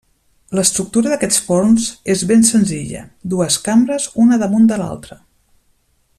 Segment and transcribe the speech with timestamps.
[0.59, 3.03] L'estructura d'aquests forns és ben senzilla:
[3.35, 5.21] dues cambres, una damunt de l'altra.